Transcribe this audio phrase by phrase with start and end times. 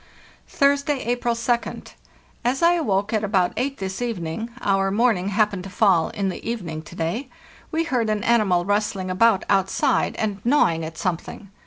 [0.47, 1.91] "Thursday, April 2d.
[2.43, 6.43] As I awoke at about eight this evening (our morning happened to fall in the
[6.43, 7.29] evening to day),
[7.71, 11.51] we heard an animal rustling about outside and gnawing at something.